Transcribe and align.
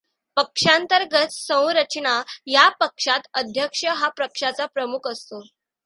पक्षांतर्गत 0.37 1.31
संरचना 1.31 2.21
या 2.47 2.67
पक्षात 2.79 3.27
अध्यक्ष 3.33 3.85
हा 3.85 4.09
पक्षाचा 4.09 4.65
प्रमुख 4.65 5.07
असतो. 5.07 5.41